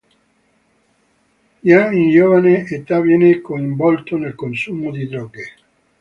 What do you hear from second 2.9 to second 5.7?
viene coinvolto nel consumo di droghe.